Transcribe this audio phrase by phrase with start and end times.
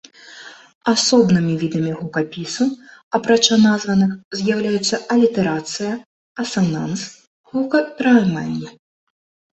[0.91, 2.65] Асобнымі відамі гукапісу,
[3.19, 5.91] апрача названых, з'яўляюцца алітэрацыя,
[6.45, 7.01] асананс,
[7.53, 8.69] гукаперайманне.